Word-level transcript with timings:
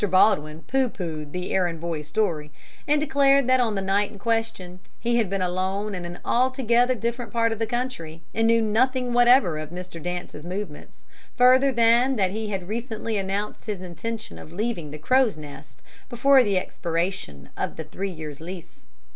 Baldwin 0.09 0.63
pooh 0.63 0.89
poohed 0.89 1.31
the 1.31 1.53
errand 1.53 1.79
boy's 1.79 2.07
story, 2.07 2.49
and 2.87 2.99
declared 2.99 3.45
that, 3.45 3.59
on 3.59 3.75
the 3.75 3.83
night 3.83 4.09
in 4.11 4.17
question, 4.17 4.79
he 4.99 5.17
had 5.17 5.29
been 5.29 5.43
alone 5.43 5.93
in 5.93 6.05
an 6.05 6.17
altogether 6.25 6.95
different 6.95 7.31
part 7.31 7.51
of 7.51 7.59
the 7.59 7.67
county, 7.67 8.23
and 8.33 8.47
knew 8.47 8.63
nothing 8.63 9.13
whatever 9.13 9.59
of 9.59 9.69
Mr. 9.69 10.01
Dance's 10.01 10.43
movements, 10.43 11.05
further 11.35 11.71
than 11.71 12.15
that 12.15 12.31
he 12.31 12.49
had 12.49 12.67
recently 12.67 13.15
announced 13.17 13.67
his 13.67 13.79
intention 13.83 14.39
of 14.39 14.51
leaving 14.51 14.89
the 14.89 14.97
Crow's 14.97 15.37
Nest 15.37 15.83
before 16.09 16.41
the 16.41 16.57
expiration 16.57 17.49
of 17.55 17.75
the 17.75 17.83
three 17.83 18.09
years' 18.09 18.41
lease. 18.41 18.81